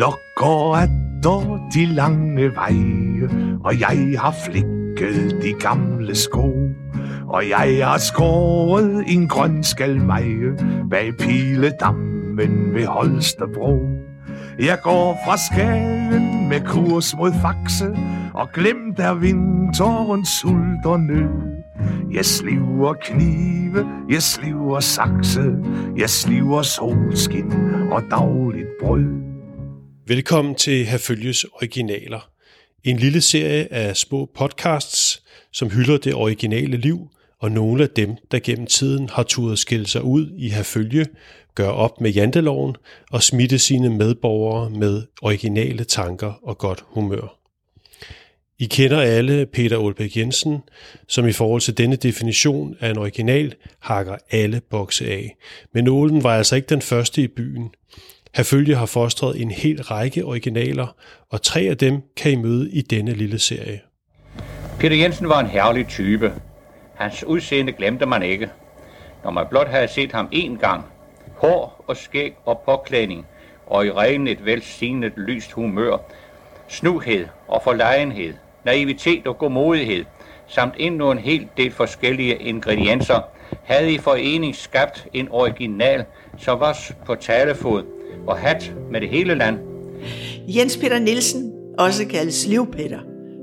[0.00, 3.28] lokker atter de lange veje,
[3.64, 6.52] og jeg har flikket de gamle sko.
[7.28, 10.56] Og jeg har skåret en grøn skalmeje
[10.90, 13.78] bag piledammen ved Holstebro.
[14.58, 17.96] Jeg går fra Skagen med kurs mod Faxe,
[18.34, 21.28] og glemt er vinteren sult og nød.
[22.12, 25.54] Jeg sliver knive, jeg sliver sakse,
[25.96, 27.52] jeg sliver solskin
[27.90, 29.29] og dagligt brød.
[30.10, 32.30] Velkommen til Herfølges Originaler.
[32.84, 38.16] En lille serie af små podcasts, som hylder det originale liv og nogle af dem,
[38.30, 41.06] der gennem tiden har turet skille sig ud i Herfølge,
[41.54, 42.76] gør op med janteloven
[43.10, 47.38] og smitte sine medborgere med originale tanker og godt humør.
[48.58, 50.58] I kender alle Peter Olbæk Jensen,
[51.08, 55.36] som i forhold til denne definition af en original hakker alle bokse af.
[55.74, 57.70] Men nålen var altså ikke den første i byen.
[58.34, 60.86] Herfølge har fostret en hel række originaler,
[61.30, 63.80] og tre af dem kan I møde i denne lille serie.
[64.78, 66.32] Peter Jensen var en herlig type.
[66.94, 68.50] Hans udseende glemte man ikke.
[69.24, 70.84] Når man blot havde set ham én gang,
[71.36, 73.26] hår og skæg og påklædning,
[73.66, 75.96] og i reglen et velsignet lyst humør,
[76.68, 78.34] snuhed og forlegenhed,
[78.64, 80.04] naivitet og godmodighed,
[80.46, 83.20] samt endnu en hel del forskellige ingredienser,
[83.64, 86.04] havde i forening skabt en original,
[86.38, 87.84] som var på talefod
[88.26, 89.58] og hat med det hele land.
[90.48, 93.00] Jens Peter Nielsen, også kaldet Slivpeter,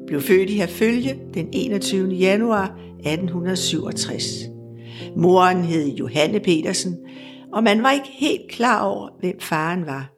[0.08, 2.10] blev født i Herfølge den 21.
[2.10, 4.26] januar 1867.
[5.16, 6.98] Moren hed Johanne Petersen,
[7.54, 10.10] og man var ikke helt klar over, hvem faren var.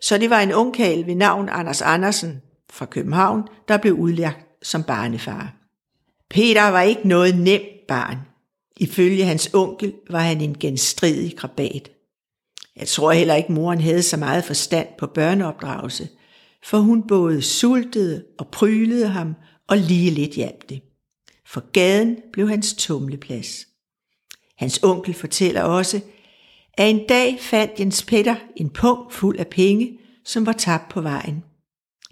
[0.00, 4.82] Så det var en ungkald ved navn Anders Andersen fra København, der blev udlagt som
[4.82, 5.54] barnefar.
[6.30, 8.16] Peter var ikke noget nemt barn.
[8.76, 11.90] Ifølge hans onkel var han en genstridig krabat.
[12.76, 16.08] Jeg tror heller ikke, moren havde så meget forstand på børneopdragelse,
[16.64, 19.34] for hun både sultede og prylede ham
[19.68, 20.80] og lige lidt hjalp det.
[21.46, 23.66] For gaden blev hans tumleplads.
[24.58, 26.00] Hans onkel fortæller også,
[26.78, 31.00] at en dag fandt Jens Peter en pung fuld af penge, som var tabt på
[31.00, 31.44] vejen.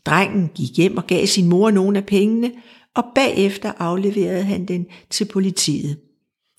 [0.06, 2.52] Drengen gik hjem og gav sin mor nogle af pengene,
[2.94, 5.98] og bagefter afleverede han den til politiet.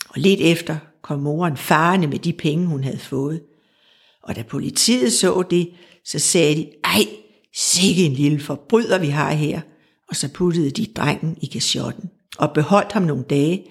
[0.09, 3.41] Og lidt efter kom moren farne med de penge, hun havde fået.
[4.25, 5.69] Og da politiet så det,
[6.05, 7.05] så sagde de, ej,
[7.55, 9.61] sikke en lille forbryder vi har her.
[10.09, 13.65] Og så puttede de drengen i kashotten og beholdt ham nogle dage,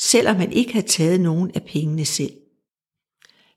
[0.00, 2.32] selvom han ikke havde taget nogen af pengene selv.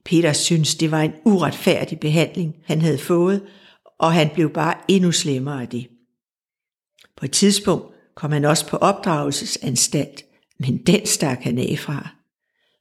[0.04, 3.42] Peter syntes, det var en uretfærdig behandling, han havde fået,
[3.98, 5.88] og han blev bare endnu slemmere af det.
[7.16, 10.24] På et tidspunkt kom han også på opdragelsesanstalt,
[10.58, 12.08] men den stak han af fra.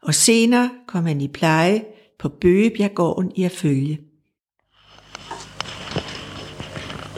[0.04, 1.84] Og senere kom han i pleje
[2.22, 4.00] på Bøgebjerggården i Erfølge.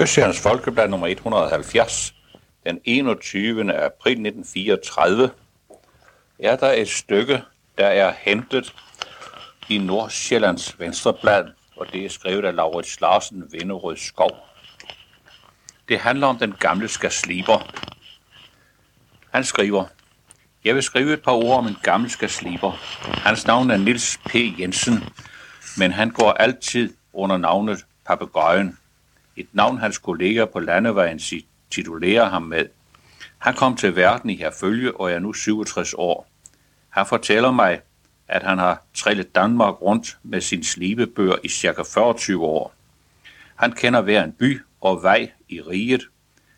[0.02, 2.16] Østjyllands Folkeblad nummer 170,
[2.66, 3.74] den 21.
[3.74, 5.30] april 1934,
[6.40, 7.42] er der et stykke,
[7.78, 8.76] der er hentet
[9.70, 14.32] i Nordsjællands Venstreblad og det er skrevet af Laurits Larsen, Vennerød Skov.
[15.88, 17.74] Det handler om den gamle skasliber.
[19.32, 19.86] Han skriver,
[20.66, 22.72] jeg vil skrive et par ord om en gammel skasliber.
[23.02, 24.36] Hans navn er Nils P.
[24.60, 25.04] Jensen,
[25.78, 28.78] men han går altid under navnet Papegøjen.
[29.36, 31.20] Et navn hans kolleger på landevejen
[31.72, 32.66] titulerer ham med.
[33.38, 36.28] Han kom til verden i herfølge og er nu 67 år.
[36.90, 37.80] Han fortæller mig,
[38.28, 41.82] at han har trillet Danmark rundt med sin slibebør i ca.
[41.94, 42.74] 40 år.
[43.56, 46.02] Han kender hver en by og vej i riget.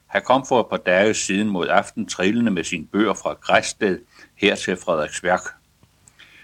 [0.07, 3.99] Han kom for et par dage siden mod aften trillende med sin bøger fra Græsted
[4.35, 5.41] her til Frederiksværk.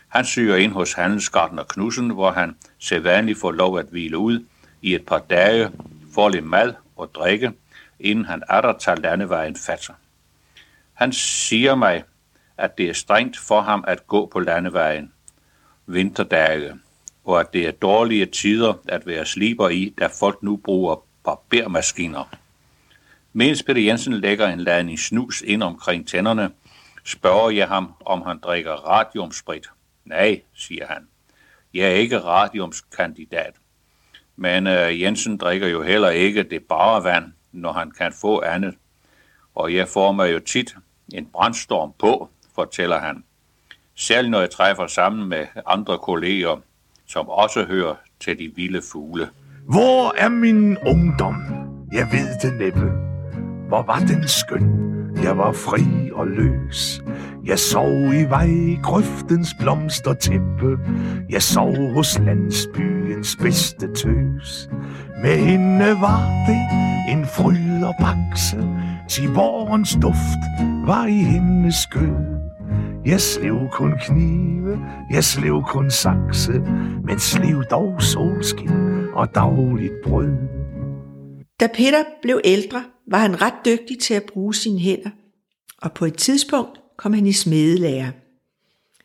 [0.08, 4.46] Han syger ind hos handelsgartner Knudsen, hvor han sædvanligt får lov at hvile ud
[4.82, 5.72] i et par dage,
[6.14, 7.52] får lidt mad og drikke,
[8.00, 9.94] inden han atter tager landevejen fatter.
[10.94, 12.04] Han siger mig,
[12.58, 15.12] at det er strengt for ham at gå på landevejen
[15.86, 16.74] vinterdage,
[17.26, 22.41] og at det er dårlige tider at være sliber i, da folk nu bruger barbermaskiner.
[23.34, 26.50] Mens Peter Jensen lægger en ladning snus ind omkring tænderne,
[27.04, 29.68] spørger jeg ham, om han drikker radiumsprit.
[30.06, 31.08] Nej, siger han.
[31.74, 33.54] Jeg er ikke radiumskandidat.
[34.36, 38.76] Men øh, Jensen drikker jo heller ikke det bare vand, når han kan få andet.
[39.56, 40.76] Og jeg får mig jo tit
[41.14, 43.24] en brandstorm på, fortæller han.
[43.96, 46.62] Selv når jeg træffer sammen med andre kolleger,
[47.08, 49.30] som også hører til de vilde fugle.
[49.68, 51.36] Hvor er min ungdom?
[51.92, 53.11] Jeg ved det næppe.
[53.72, 54.70] Hvor var den skøn?
[55.24, 57.04] Jeg var fri og løs.
[57.46, 60.78] Jeg sov i vej i grøftens blomstertæppe.
[61.30, 64.70] Jeg sov hos landsbyens bedste tøs.
[65.24, 66.62] Med hende var det
[67.14, 68.58] en fryd og bakse,
[69.10, 69.28] til
[70.02, 70.44] duft
[70.86, 72.16] var i hendes skød.
[73.06, 74.80] Jeg slev kun knive,
[75.12, 76.62] jeg slev kun sakse,
[77.08, 78.72] men slev dog solskin
[79.14, 80.38] og dagligt brød.
[81.60, 85.10] Da Peter blev ældre, var han ret dygtig til at bruge sine hænder,
[85.78, 88.12] og på et tidspunkt kom han i smedelære.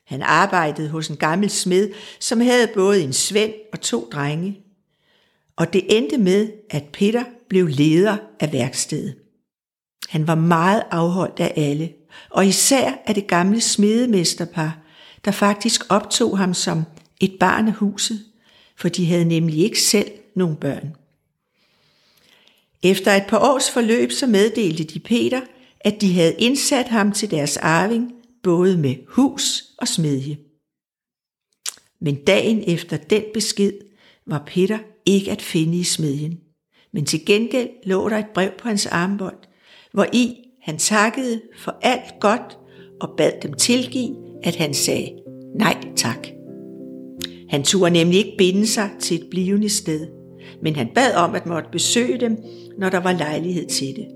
[0.04, 1.90] Han arbejdede hos en gammel smed,
[2.20, 4.60] som havde både en svend og to drenge.
[5.56, 9.14] Og det endte med, at Peter blev leder af værkstedet.
[10.08, 11.92] Han var meget afholdt af alle,
[12.30, 14.78] og især af det gamle smedemesterpar,
[15.24, 16.84] der faktisk optog ham som
[17.20, 18.24] et barn af huset,
[18.76, 20.96] for de havde nemlig ikke selv nogen børn.
[22.82, 25.40] Efter et par års forløb så meddelte de Peter,
[25.80, 28.12] at de havde indsat ham til deres arving,
[28.42, 30.38] både med hus og smedje.
[32.00, 33.72] Men dagen efter den besked
[34.26, 36.40] var Peter ikke at finde i smedjen.
[36.92, 39.36] Men til gengæld lå der et brev på hans armbånd,
[39.92, 42.58] hvor i han takkede for alt godt
[43.00, 45.12] og bad dem tilgive, at han sagde
[45.54, 46.28] nej tak.
[47.48, 50.15] Han turde nemlig ikke binde sig til et blivende sted,
[50.62, 52.38] men han bad om at måtte besøge dem,
[52.78, 54.08] når der var lejlighed til det.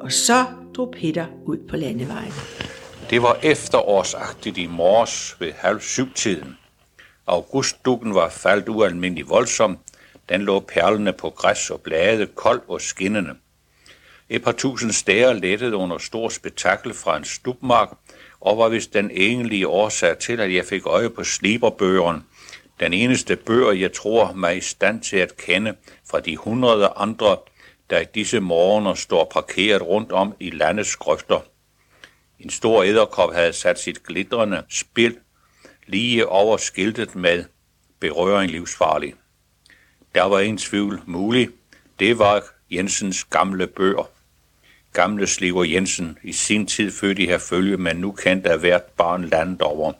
[0.00, 0.44] Og så
[0.76, 2.32] drog Peter ud på landevejen.
[3.10, 6.56] Det var efterårsagtigt i morges ved halv syv-tiden.
[7.26, 9.78] Augustdukken var faldt ualmindelig voldsom.
[10.28, 13.30] Den lå perlene på græs og blade, kold og skinnende.
[14.28, 17.88] Et par tusind stære lettede under stor spektakel fra en stubmark,
[18.40, 22.24] og var vist den egentlige årsag til, at jeg fik øje på sliberbøgeren,
[22.80, 25.74] den eneste bøger, jeg tror mig i stand til at kende
[26.10, 27.36] fra de hundrede andre,
[27.90, 31.40] der i disse morgener står parkeret rundt om i landets grøfter.
[32.40, 35.16] En stor æderkop havde sat sit glitrende spil
[35.86, 37.44] lige over skiltet med
[38.00, 39.14] berøring livsfarlig.
[40.14, 41.48] Der var en tvivl mulig.
[41.98, 44.10] Det var Jensens gamle bøger.
[44.92, 49.24] Gamle Sliver Jensen, i sin tid født i herfølge, men nu kendt af hvert barn
[49.24, 49.92] landet over.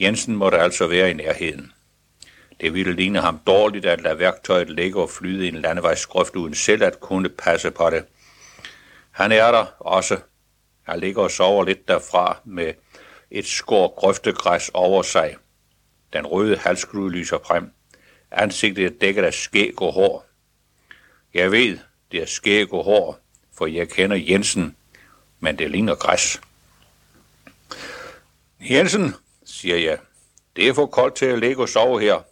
[0.00, 1.72] Jensen måtte altså være i nærheden.
[2.60, 6.54] Det ville ligne ham dårligt at lade værktøjet ligge og flyde i en landevejsgrøft uden
[6.54, 8.04] selv at kunne passe på det.
[9.10, 10.18] Han er der også.
[10.82, 12.74] Han ligger og sover lidt derfra med
[13.30, 15.36] et skår grøftegræs over sig.
[16.12, 17.70] Den røde halsklud lyser frem.
[18.30, 20.26] Ansigtet er dækket af skæg og hår.
[21.34, 21.78] Jeg ved,
[22.12, 23.18] det er skæg og hår,
[23.58, 24.76] for jeg kender Jensen,
[25.40, 26.40] men det ligner græs.
[28.60, 29.14] Jensen,
[29.44, 29.98] siger jeg,
[30.56, 32.22] det er for koldt til at ligge og sove her.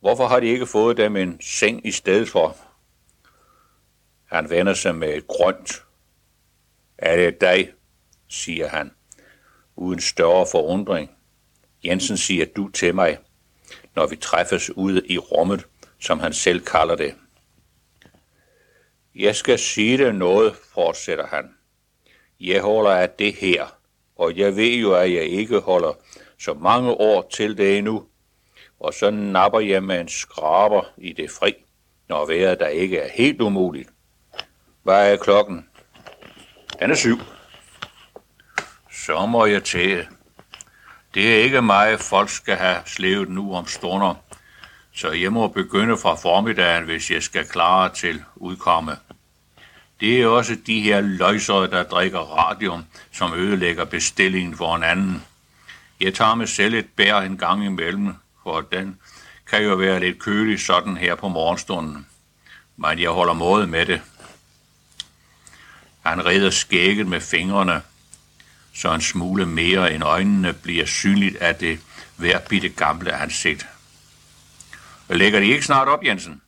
[0.00, 2.56] Hvorfor har de ikke fået dem en seng i stedet for?
[4.24, 5.84] Han vender sig med et grønt.
[6.98, 7.72] Er det dig,
[8.28, 8.90] siger han,
[9.76, 11.10] uden større forundring.
[11.84, 13.18] Jensen siger du til mig,
[13.94, 15.66] når vi træffes ude i rummet,
[16.00, 17.14] som han selv kalder det.
[19.14, 21.54] Jeg skal sige dig noget, fortsætter han.
[22.40, 23.79] Jeg holder af det her,
[24.20, 25.92] og jeg ved jo, at jeg ikke holder
[26.38, 28.04] så mange år til det endnu,
[28.80, 31.54] og så napper jeg med en skraber i det fri,
[32.08, 33.88] når vejret der ikke er helt umuligt.
[34.82, 35.66] Hvad er klokken?
[36.80, 37.18] Den er syv.
[38.92, 40.08] Så må jeg tæge.
[41.14, 44.14] Det er ikke mig, folk skal have slevet nu om stunder,
[44.94, 48.96] så jeg må begynde fra formiddagen, hvis jeg skal klare til udkomme.
[50.00, 55.22] Det er også de her løjsere, der drikker radium, som ødelægger bestillingen for en anden.
[56.00, 58.98] Jeg tager mig selv et bær en gang imellem, for den
[59.50, 62.06] kan jo være lidt kølig sådan her på morgenstunden.
[62.76, 64.02] Men jeg holder måde med det.
[66.02, 67.82] Han redder skægget med fingrene,
[68.74, 71.80] så en smule mere end øjnene bliver synligt af det
[72.16, 73.66] værbitte gamle ansigt.
[75.08, 76.42] Lægger de ikke snart op, Jensen?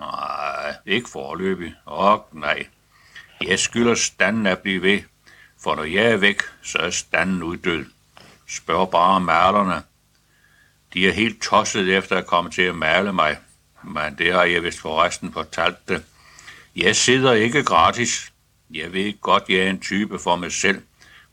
[0.00, 1.74] Nej, ikke forløbig.
[1.84, 2.66] Og nej.
[3.46, 5.00] Jeg skylder standen at blive ved,
[5.62, 7.84] for når jeg er væk, så er standen uddød.
[8.48, 9.82] Spørg bare malerne.
[10.94, 13.38] De er helt tosset efter at komme til at male mig,
[13.82, 16.02] men det har jeg vist forresten fortalt det.
[16.76, 18.32] Jeg sidder ikke gratis.
[18.70, 20.82] Jeg ved godt, jeg er en type for mig selv,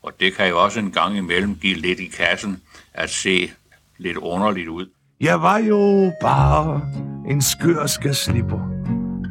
[0.04, 2.62] og det kan jo også en gang imellem give lidt i kassen
[2.94, 3.52] at se
[3.98, 4.90] lidt underligt ud.
[5.20, 6.82] Jeg var jo bare
[7.28, 8.60] en skør slipper,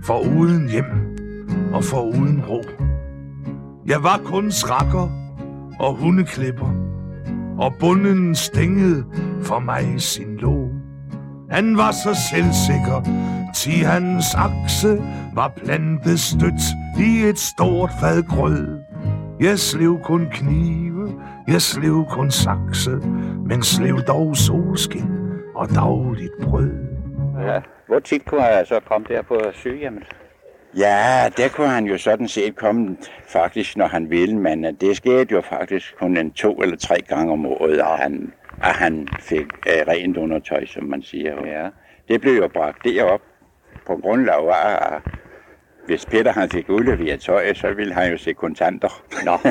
[0.05, 1.17] for uden hjem
[1.73, 2.62] og for uden ro.
[3.87, 5.09] Jeg var kun srakker
[5.81, 6.73] og hundeklipper,
[7.59, 9.05] og bunden stængede
[9.43, 10.69] for mig sin lå.
[11.50, 13.03] Han var så selvsikker,
[13.55, 15.03] til hans akse
[15.35, 16.62] var plantet stødt
[17.00, 18.79] i et stort fad grød.
[19.41, 21.12] Jeg slev kun knive,
[21.49, 22.99] jeg slev kun sakse,
[23.47, 25.11] men slev dog solskin
[25.55, 26.96] og dagligt brød.
[27.43, 27.61] Ja.
[27.87, 30.16] Hvor tit kunne han så komme der på sygehjemmet?
[30.76, 32.97] Ja, der kunne han jo sådan set komme
[33.28, 36.97] faktisk, når han ville, men øh, det skete jo faktisk kun en to eller tre
[37.09, 41.47] gange om året, at han, at han fik uh, rent undertøj, som man siger.
[41.47, 41.69] Ja.
[42.09, 43.21] Det blev jo bragt derop
[43.87, 45.02] på grundlag af, at
[45.87, 49.02] hvis Peter han fik udleveret tøj, så ville han jo se kontanter.
[49.25, 49.33] Nå.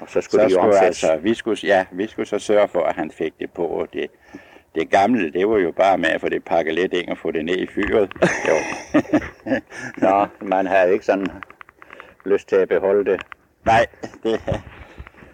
[0.00, 1.04] Og så skulle så det jo skulle omsættes.
[1.04, 3.66] altså, vi skulle, ja, vi skulle så sørge for, at han fik det på.
[3.66, 4.10] Og det,
[4.74, 7.30] det gamle, det var jo bare med at få det pakket lidt ind og få
[7.30, 8.12] det ned i fyret.
[8.48, 8.54] Jo.
[9.96, 11.26] Nå, man havde ikke sådan
[12.24, 13.22] lyst til at beholde det.
[13.66, 13.86] Nej,
[14.22, 14.40] det,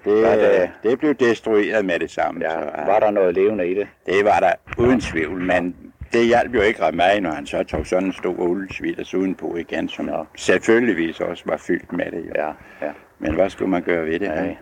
[0.04, 2.44] det, Var det- det, blev destrueret med det samme.
[2.44, 3.88] Ja, så, var der noget levende i det?
[4.06, 5.76] Det var der uden tvivl, men
[6.12, 9.56] det hjalp jo ikke ret meget, når han så tog sådan en stor uldesvitters udenpå
[9.56, 10.22] igen, som Ja.
[10.36, 12.24] selvfølgeligvis også var fyldt med det.
[12.26, 12.32] Jo.
[12.36, 12.46] Ja,
[12.86, 12.92] ja.
[13.18, 14.28] Men hvad skulle man gøre ved det?
[14.28, 14.56] Nej.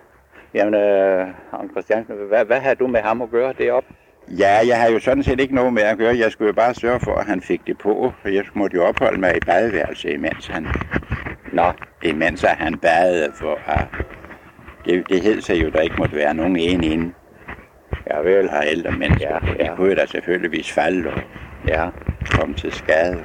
[0.54, 3.95] Jamen, øh, Hans Christiansen, hvad, hvad havde du med ham at gøre deroppe?
[4.28, 6.18] Ja, jeg har jo sådan set ikke noget med at gøre.
[6.18, 8.85] Jeg skulle jo bare sørge for, at han fik det på, for jeg måtte jo
[8.85, 10.73] opholde mig i badeværelse, imens han,
[11.52, 13.88] Nå, imens han badede, for at
[14.85, 17.14] det, det hed sig jo, der ikke måtte være nogen en inde.
[18.11, 18.49] ja vel.
[18.49, 19.38] af ældre mennesker.
[19.59, 19.71] Ja, Ja.
[19.71, 21.23] De kunne da selvfølgeligvis falde og
[21.68, 21.90] Ja,
[22.30, 23.25] komme til skade.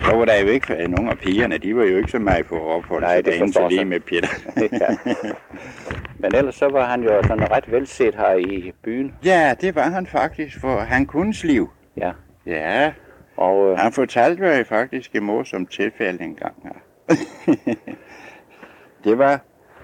[0.00, 2.60] Så var der jo ikke nogen af pigerne, de var jo ikke så meget på
[2.60, 4.28] ophold, Nej, så det forstår lige med Peter.
[4.80, 4.96] ja.
[6.18, 9.14] Men ellers så var han jo sådan ret velset her i byen.
[9.24, 11.70] ja, det var han faktisk, for han kunne sliv.
[11.96, 12.12] Ja,
[12.46, 12.92] Ja,
[13.36, 16.54] og øh, han fortalte mig faktisk i mor som tilfælde engang.
[16.62, 16.72] her.
[19.04, 19.40] det var,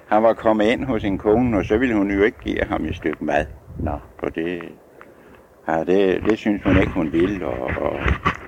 [0.08, 2.84] han var kommet ind hos en kone, og så ville hun jo ikke give ham
[2.84, 3.46] et stykke mad.
[3.78, 4.62] nå, Og det,
[5.68, 7.46] ja, det, det synes hun ikke, hun ville.
[7.46, 7.98] Og, og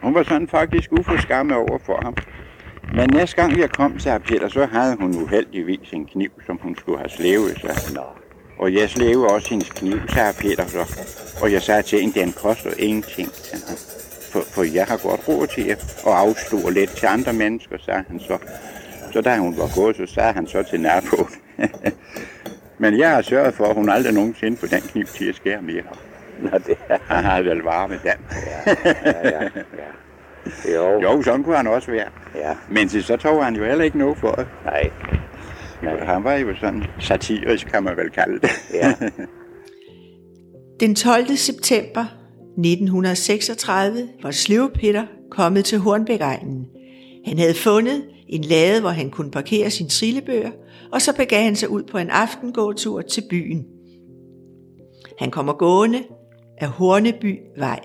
[0.02, 2.16] hun var sådan faktisk uforskamme over for ham.
[2.96, 6.76] Men næste gang jeg kom til Peter, så havde hun uheldigvis en kniv, som hun
[6.76, 7.58] skulle have slevet.
[7.60, 7.94] Så.
[7.94, 8.00] nå.
[8.58, 10.84] Og jeg slevede også hendes kniv, sagde Peter så.
[11.42, 13.28] Og jeg sagde til hende, den koster ingenting.
[13.28, 13.76] sagde han.
[14.32, 18.20] For, for jeg har godt råd til at afstå lidt til andre mennesker, sagde han
[18.20, 18.38] så.
[19.12, 21.30] Så da hun var gået, så sagde han så til nærboen.
[22.82, 25.62] Men jeg har sørget for, at hun aldrig nogensinde får den kniv til at skære
[25.62, 25.82] mere.
[26.40, 26.98] Nå, det er...
[27.06, 28.18] Han har vel varme den.
[28.66, 28.74] Ja,
[29.24, 29.48] ja, ja.
[30.74, 32.08] Jo, Jo, sådan kunne han også være.
[32.34, 34.46] ja, Men til så tog han jo heller ikke noget for det.
[34.64, 34.90] nej.
[35.82, 36.04] Nej.
[36.04, 38.50] Han var jo sådan satirisk, kan man vel kalde det.
[38.74, 38.94] Ja.
[40.80, 41.26] Den 12.
[41.36, 42.04] september
[42.58, 46.66] 1936 var Sløvepeter kommet til Hornbækegnen.
[47.26, 50.50] Han havde fundet en lade, hvor han kunne parkere sine trillebøger,
[50.92, 53.64] og så begav han sig ud på en aftengåtur til byen.
[55.18, 56.02] Han kommer gående
[56.58, 57.80] af Hornebyvej.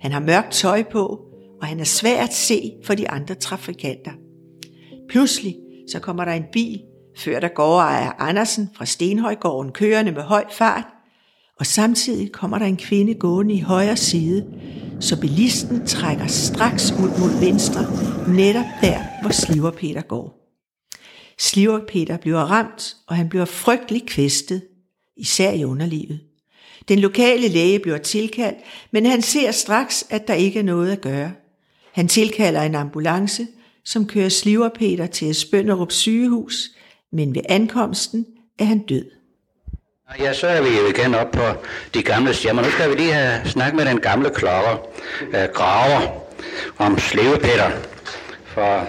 [0.00, 1.20] Han har mørkt tøj på,
[1.60, 4.12] og han er svær at se for de andre trafikanter.
[5.08, 5.56] Pludselig
[5.92, 6.80] så kommer der en bil,
[7.16, 10.86] før der går gårdejer Andersen fra Stenhøjgården kørende med høj fart,
[11.58, 14.46] og samtidig kommer der en kvinde gående i højre side,
[15.00, 17.80] så bilisten trækker straks ud mod venstre,
[18.34, 20.38] netop der, hvor Sliver Peter går.
[21.38, 24.62] Sliver Peter bliver ramt, og han bliver frygtelig kvæstet,
[25.16, 26.20] især i underlivet.
[26.88, 28.58] Den lokale læge bliver tilkaldt,
[28.92, 31.32] men han ser straks, at der ikke er noget at gøre.
[31.92, 33.46] Han tilkalder en ambulance,
[33.84, 36.54] som kører Sliver Peter til Spønderup sygehus,
[37.12, 38.26] men ved ankomsten
[38.58, 39.04] er han død.
[40.20, 41.42] Ja, så er vi jo igen op på
[41.94, 42.62] de gamle stemmer.
[42.62, 44.88] Nu skal vi lige have snakket med den gamle klokker,
[45.28, 46.00] øh, graver,
[46.78, 47.70] om slevepetter.
[48.44, 48.88] For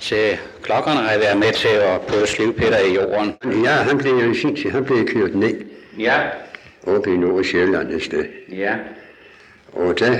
[0.00, 3.34] se, klokkerne har været med til at putte slevepetter i jorden.
[3.64, 5.54] Ja, han blev jo i sin tid, han blev kørt ned
[5.98, 6.20] Ja,
[6.86, 8.24] oppe i Nordsjælland et sted.
[8.52, 8.74] ja.
[9.72, 10.18] Og der,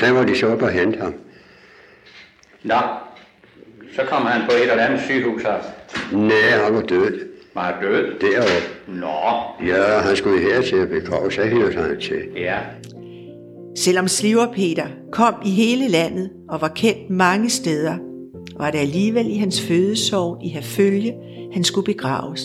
[0.00, 1.14] der var de så oppe og hente ham.
[2.62, 2.74] Nå,
[3.96, 5.56] så kom han på et eller andet sygehus her.
[6.12, 7.20] Nej, han var død
[7.54, 8.04] Var han død?
[8.20, 8.68] deroppe.
[8.88, 12.22] Nå, Ja, han skulle her til at begrave, så hørte han til.
[12.36, 12.58] ja.
[13.78, 17.94] Selvom Sliver Peter kom i hele landet og var kendt mange steder,
[18.58, 21.14] var det alligevel i hans fødesovn i Herfølge,
[21.52, 22.40] han skulle begraves.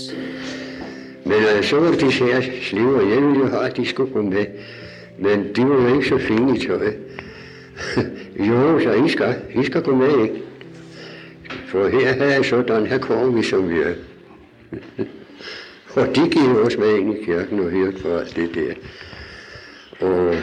[1.23, 4.13] Men øh, så var det de her sliver, jeg ville jo have, at de skulle
[4.13, 4.45] gå med.
[5.19, 6.93] Men de var jo ikke så fine i tøj.
[8.49, 10.41] jo, så I skal, I skal gå med, ikke?
[11.67, 13.93] For her er sådan, her kommer vi som vi er.
[15.95, 18.73] og de gik også med ind i kirken og hørte på alt det der.
[20.07, 20.35] Og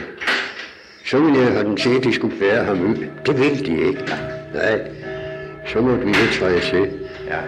[1.05, 2.95] så ville jeg have dem til, at de skulle bære ham ud.
[3.25, 4.03] Det ville de ikke.
[4.53, 4.79] Nej,
[5.67, 6.91] så måtte vi jo træde til
[7.27, 7.39] Ja.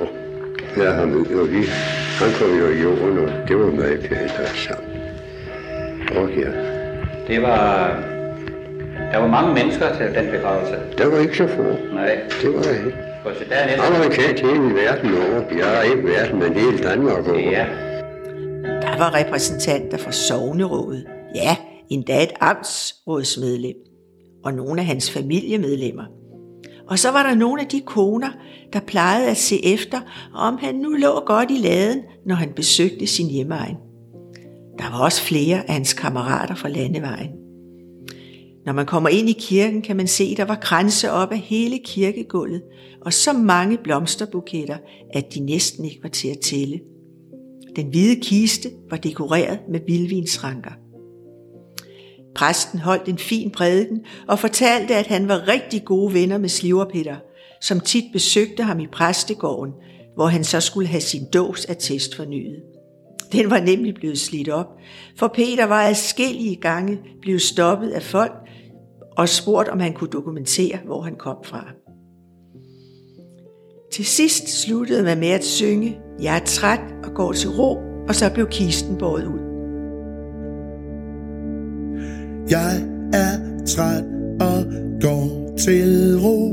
[0.00, 0.08] og
[0.74, 1.26] bære ham ud.
[1.26, 1.64] Og vi,
[2.20, 4.83] han kom jo i jorden, og det var meget pænt sammen.
[6.10, 6.50] Ja,
[7.28, 7.88] Det var...
[9.12, 10.74] Der var mange mennesker til den begravelse.
[10.98, 11.62] der var ikke så få.
[11.94, 12.96] Nej, Det var ikke.
[13.22, 13.82] for se der er næsten...
[13.94, 15.42] Han var kendt hele verden over.
[15.58, 17.38] Ja, ikke verden, men hele Danmark over.
[17.38, 17.66] Ja,
[18.82, 21.04] Der var repræsentanter fra sovnerådet.
[21.34, 21.56] Ja,
[21.90, 23.74] endda et amtsrådsmedlem
[24.44, 26.04] og nogle af hans familiemedlemmer.
[26.88, 28.28] Og så var der nogle af de koner,
[28.72, 30.00] der plejede at se efter,
[30.34, 33.76] om han nu lå godt i laden, når han besøgte sin hjemmeegn.
[34.78, 37.30] Der var også flere af hans kammerater fra landevejen.
[38.66, 41.38] Når man kommer ind i kirken, kan man se, at der var kranse op af
[41.38, 42.62] hele kirkegulvet,
[43.00, 44.76] og så mange blomsterbuketter,
[45.14, 46.80] at de næsten ikke var til at tælle.
[47.76, 50.70] Den hvide kiste var dekoreret med vildvinsranker.
[52.34, 57.16] Præsten holdt en fin prædiken og fortalte, at han var rigtig gode venner med Sliverpeter,
[57.60, 59.72] som tit besøgte ham i præstegården,
[60.14, 62.62] hvor han så skulle have sin dåbsattest fornyet.
[63.32, 64.66] Den var nemlig blevet slidt op,
[65.18, 68.32] for Peter var adskillige gange blevet stoppet af folk
[69.16, 71.64] og spurgt, om han kunne dokumentere, hvor han kom fra.
[73.92, 77.78] Til sidst sluttede man med at synge, jeg er træt og går til ro,
[78.08, 79.40] og så blev kisten båret ud.
[82.50, 82.76] Jeg
[83.12, 84.04] er træt
[84.40, 84.64] og
[85.00, 86.50] går til ro,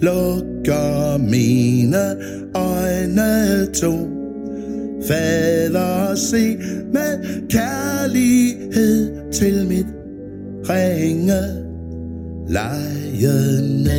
[0.00, 2.16] lukker mine
[2.54, 4.17] øjne to.
[5.08, 6.56] Fader, se
[6.92, 9.86] med kærlighed til mit
[10.68, 11.42] ringe
[12.48, 13.98] lejende.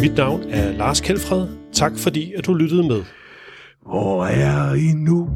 [0.00, 1.46] Mit navn er Lars Kjeldfred.
[1.72, 3.02] Tak fordi, at du lyttede med.
[3.86, 5.28] Hvor er I nu?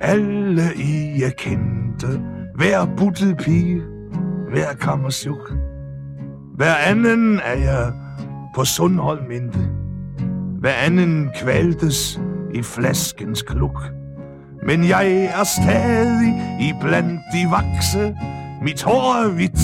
[0.00, 2.20] Alle I jeg kendte.
[2.56, 3.80] Hver buttet pige,
[4.52, 5.52] hver kammersjuk.
[6.56, 7.92] Hver anden er jeg
[8.54, 9.58] på Sundhold mente.
[10.60, 12.20] Hver anden kvaltes
[12.54, 13.82] i flaskens kluk.
[14.66, 18.16] Men jeg er stadig i blandt de vakse.
[18.62, 19.60] Mit hår er hvidt,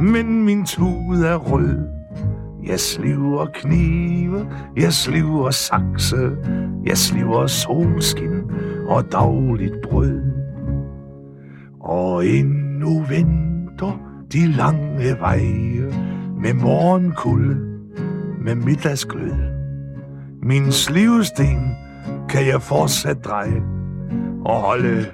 [0.00, 1.88] men min tud er rød.
[2.66, 6.30] Jeg sliver knive, jeg sliver sakse,
[6.84, 8.42] jeg sliver solskin
[8.88, 10.22] og dagligt brød.
[11.80, 14.00] Og endnu venter
[14.32, 15.92] de lange veje
[16.40, 17.56] med morgenkulde,
[18.44, 19.34] med middagsglød.
[20.42, 21.58] Min slivesten
[22.28, 23.62] kan jeg fortsat dreje
[24.44, 25.06] og holde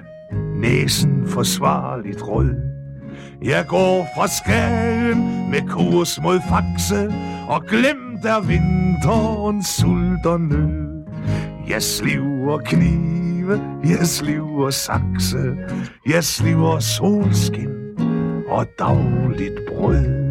[0.55, 2.55] næsen forsvarligt rød.
[3.43, 7.13] Jeg går fra Skagen med kurs mod Faxe
[7.49, 11.05] og glem der vinteren sult og nød.
[11.69, 15.55] Jeg sliver knive, jeg sliver sakse,
[16.07, 17.69] jeg sliver solskin
[18.47, 20.24] og dagligt brød.